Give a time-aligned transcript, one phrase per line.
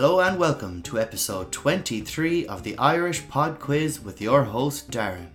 [0.00, 5.26] Hello and welcome to episode 23 of the Irish Pod Quiz with your host Darren.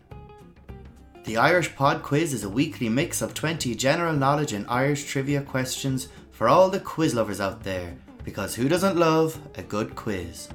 [1.25, 5.43] The Irish Pod Quiz is a weekly mix of 20 general knowledge and Irish trivia
[5.43, 10.49] questions for all the quiz lovers out there, because who doesn't love a good quiz?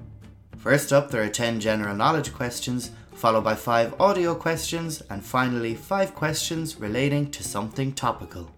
[0.57, 5.77] First up, there are 10 general knowledge questions, followed by 5 audio questions, and finally
[5.77, 8.51] 5 questions relating to something topical.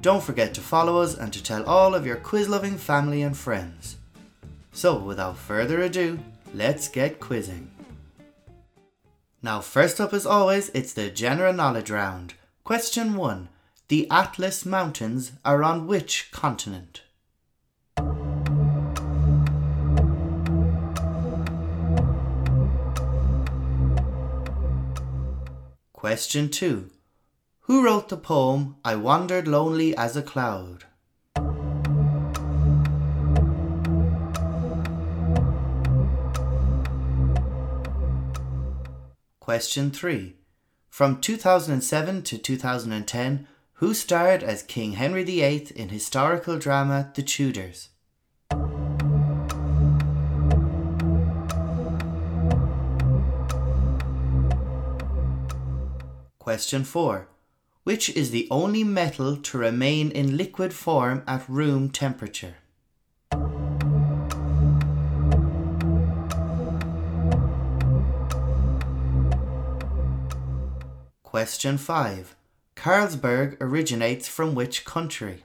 [0.00, 3.36] Don't forget to follow us and to tell all of your quiz loving family and
[3.36, 3.95] friends.
[4.76, 6.18] So, without further ado,
[6.52, 7.70] let's get quizzing.
[9.40, 12.34] Now, first up, as always, it's the general knowledge round.
[12.62, 13.48] Question 1
[13.88, 17.00] The Atlas Mountains are on which continent?
[25.94, 26.90] Question 2
[27.60, 30.84] Who wrote the poem I Wandered Lonely as a Cloud?
[39.46, 40.34] Question 3.
[40.90, 47.90] From 2007 to 2010, who starred as King Henry VIII in historical drama The Tudors?
[56.40, 57.28] Question 4.
[57.84, 62.56] Which is the only metal to remain in liquid form at room temperature?
[71.36, 72.34] Question 5.
[72.76, 75.44] Carlsberg originates from which country?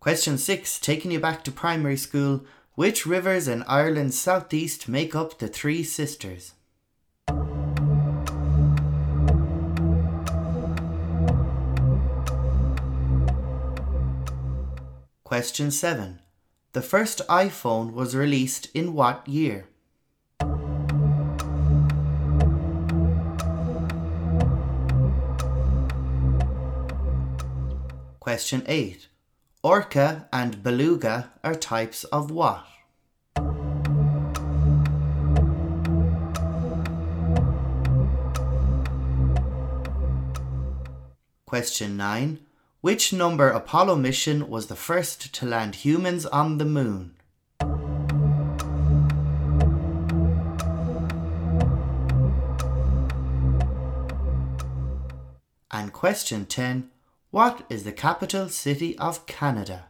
[0.00, 0.78] Question 6.
[0.78, 5.82] Taking you back to primary school, which rivers in Ireland's southeast make up the Three
[5.82, 6.54] Sisters?
[15.22, 16.21] Question 7.
[16.72, 19.66] The first iPhone was released in what year?
[28.20, 29.08] Question 8.
[29.62, 32.64] Orca and beluga are types of what?
[41.44, 42.38] Question 9.
[42.82, 47.14] Which number Apollo mission was the first to land humans on the moon?
[55.70, 56.90] And question 10.
[57.30, 59.84] What is the capital city of Canada?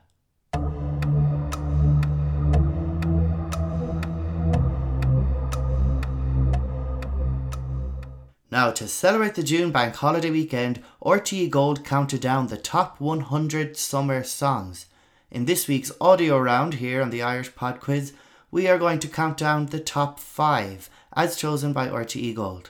[8.52, 13.78] Now, to celebrate the June bank holiday weekend, RTE Gold counted down the top 100
[13.78, 14.84] summer songs.
[15.30, 18.12] In this week's audio round here on the Irish Pod Quiz,
[18.50, 22.68] we are going to count down the top 5 as chosen by RTE Gold.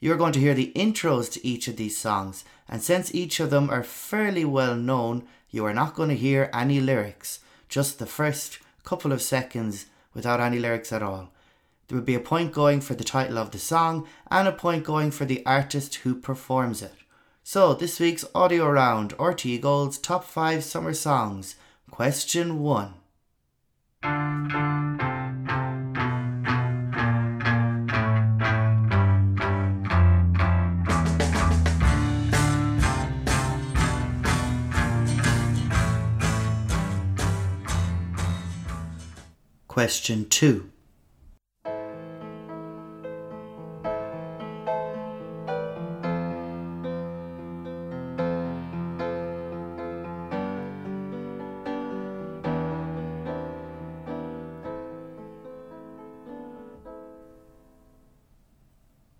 [0.00, 3.48] You're going to hear the intros to each of these songs, and since each of
[3.48, 7.40] them are fairly well known, you are not going to hear any lyrics,
[7.70, 11.30] just the first couple of seconds without any lyrics at all.
[11.88, 14.84] There would be a point going for the title of the song and a point
[14.84, 16.94] going for the artist who performs it.
[17.44, 21.54] So, this week's audio round RTE Gold's top 5 summer songs.
[21.88, 22.94] Question 1.
[39.68, 40.70] Question 2.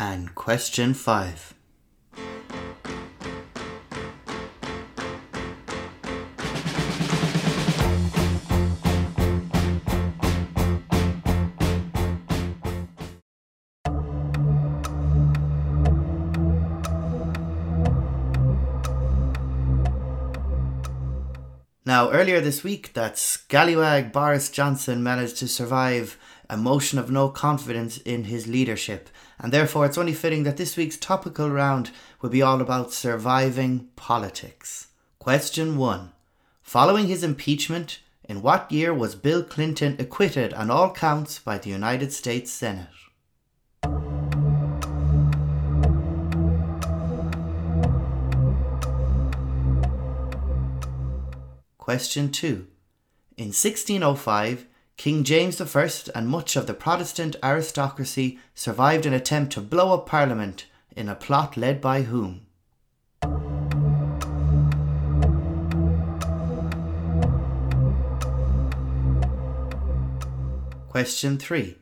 [0.00, 1.47] And question 5
[21.88, 26.18] Now, earlier this week, that scallywag Boris Johnson managed to survive
[26.50, 29.08] a motion of no confidence in his leadership,
[29.38, 31.90] and therefore it's only fitting that this week's topical round
[32.20, 34.88] will be all about surviving politics.
[35.18, 36.12] Question 1.
[36.60, 41.70] Following his impeachment, in what year was Bill Clinton acquitted on all counts by the
[41.70, 42.88] United States Senate?
[51.88, 52.66] Question 2.
[53.38, 54.66] In 1605,
[54.98, 60.04] King James I and much of the Protestant aristocracy survived an attempt to blow up
[60.04, 62.42] Parliament in a plot led by whom?
[70.90, 71.78] Question 3.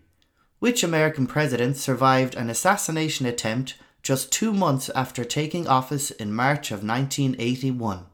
[0.60, 3.74] Which American president survived an assassination attempt
[4.04, 8.06] just two months after taking office in March of 1981?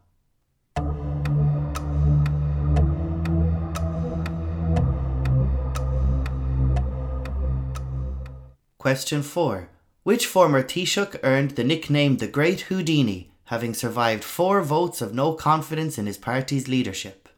[8.83, 9.69] Question 4.
[10.03, 15.35] Which former Taoiseach earned the nickname the Great Houdini, having survived four votes of no
[15.35, 17.29] confidence in his party's leadership?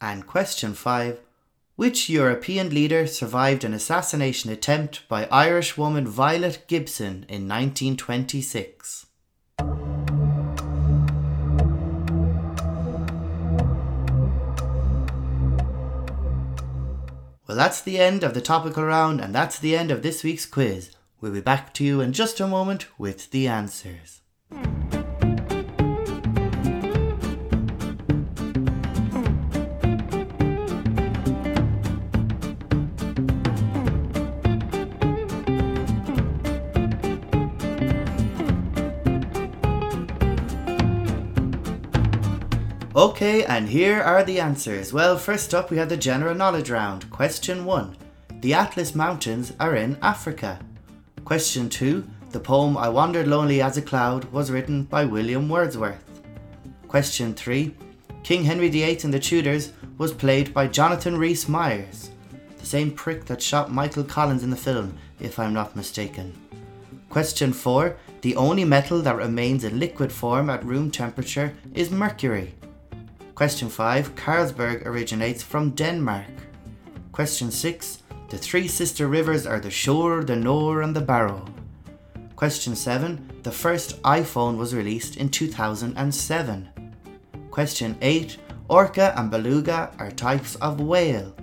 [0.00, 1.20] And question 5.
[1.76, 9.04] Which European leader survived an assassination attempt by Irish woman Violet Gibson in 1926?
[17.52, 20.46] Well, that's the end of the topical round, and that's the end of this week's
[20.46, 20.90] quiz.
[21.20, 24.21] We'll be back to you in just a moment with the answers.
[43.02, 44.92] Okay, and here are the answers.
[44.92, 47.10] Well, first up, we have the general knowledge round.
[47.10, 47.96] Question 1
[48.34, 50.60] The Atlas Mountains are in Africa.
[51.24, 56.22] Question 2 The poem I Wandered Lonely as a Cloud was written by William Wordsworth.
[56.86, 57.74] Question 3
[58.22, 62.12] King Henry VIII and the Tudors was played by Jonathan Rhys Myers,
[62.56, 66.32] the same prick that shot Michael Collins in the film, if I'm not mistaken.
[67.08, 72.54] Question 4 The only metal that remains in liquid form at room temperature is mercury.
[73.34, 76.26] Question 5 Carlsberg originates from Denmark.
[77.12, 81.46] Question 6 The three sister rivers are the Suir, the Nore, and the Barrow.
[82.36, 86.68] Question 7 The first iPhone was released in 2007.
[87.50, 88.36] Question 8
[88.68, 91.34] Orca and beluga are types of whale.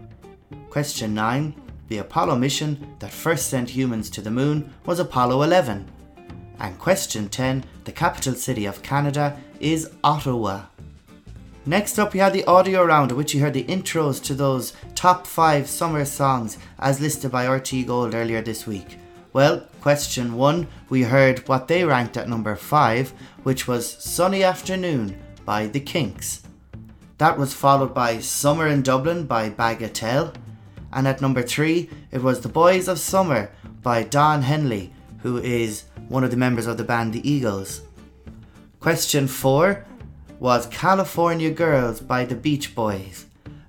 [0.70, 1.56] Question 9
[1.88, 5.90] The Apollo mission that first sent humans to the moon was Apollo 11.
[6.60, 10.66] And question 10 The capital city of Canada is Ottawa.
[11.70, 14.74] Next up, we had the audio round, in which you heard the intros to those
[14.96, 18.98] top five summer songs as listed by RTE Gold earlier this week.
[19.34, 25.16] Well, question one, we heard what they ranked at number five, which was Sunny Afternoon
[25.46, 26.42] by The Kinks.
[27.20, 30.34] That was followed by Summer in Dublin by Bagatelle.
[30.92, 33.52] And at number three, it was The Boys of Summer
[33.84, 37.82] by Don Henley, who is one of the members of the band The Eagles.
[38.80, 39.86] Question four,
[40.40, 43.26] was California Girls by the Beach Boys.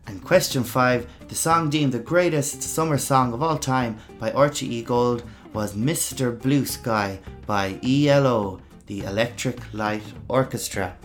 [0.06, 4.76] And question 5, the song deemed the greatest summer song of all time by Archie
[4.76, 4.82] E.
[4.82, 6.40] Gold was Mr.
[6.40, 10.96] Blue Sky by ELO, the Electric Light Orchestra.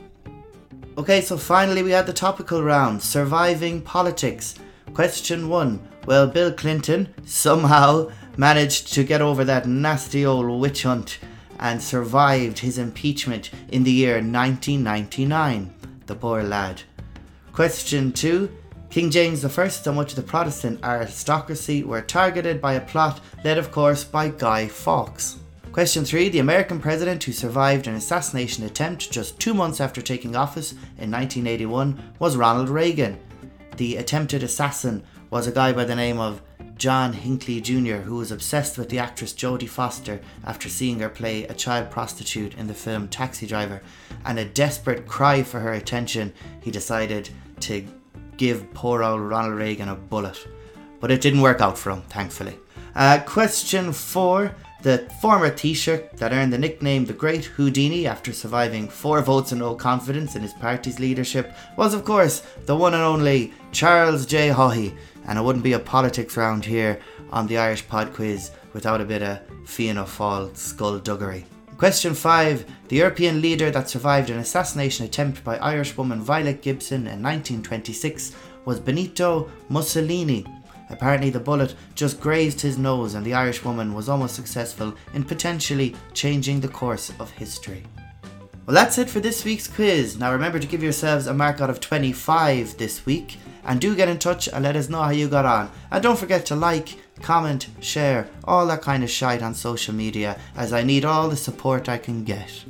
[1.00, 4.56] Okay, so finally we had the topical round Surviving Politics.
[4.94, 5.88] Question 1.
[6.06, 11.18] Well, Bill Clinton somehow managed to get over that nasty old witch hunt
[11.66, 15.74] and survived his impeachment in the year 1999.
[16.06, 16.84] The poor lad.
[17.54, 18.52] Question 2.
[18.92, 23.58] King James I and much of the Protestant aristocracy were targeted by a plot led,
[23.58, 25.40] of course, by Guy Fawkes.
[25.72, 26.30] Question 3.
[26.30, 31.10] The American president who survived an assassination attempt just two months after taking office in
[31.10, 33.18] 1981 was Ronald Reagan.
[33.78, 36.44] The attempted assassin was a guy by the name of
[36.76, 41.46] John Hinckley Jr., who was obsessed with the actress Jodie Foster after seeing her play
[41.46, 43.82] a child prostitute in the film Taxi Driver,
[44.26, 47.30] and a desperate cry for her attention, he decided
[47.62, 47.88] to
[48.38, 50.48] give poor old Ronald Reagan a bullet.
[51.00, 52.58] But it didn't work out for him, thankfully.
[52.94, 54.56] Uh, question four.
[54.82, 59.60] The former Taoiseach that earned the nickname the Great Houdini after surviving four votes and
[59.60, 64.50] no confidence in his party's leadership was, of course, the one and only Charles J.
[64.50, 64.96] Haughey.
[65.28, 67.00] And it wouldn't be a politics round here
[67.32, 71.46] on the Irish Pod Quiz without a bit of Fianna Fáil skullduggery.
[71.78, 72.66] Question 5.
[72.88, 78.34] The European leader that survived an assassination attempt by Irish woman Violet Gibson in 1926
[78.64, 80.46] was Benito Mussolini.
[80.90, 85.24] Apparently, the bullet just grazed his nose, and the Irish woman was almost successful in
[85.24, 87.84] potentially changing the course of history.
[88.66, 90.18] Well, that's it for this week's quiz.
[90.18, 94.10] Now, remember to give yourselves a mark out of 25 this week, and do get
[94.10, 95.72] in touch and let us know how you got on.
[95.92, 100.40] And don't forget to like, comment, share, all that kind of shite on social media,
[100.56, 102.64] as I need all the support I can get.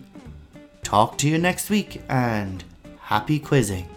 [0.83, 2.63] Talk to you next week, and
[2.99, 3.87] happy quizzing.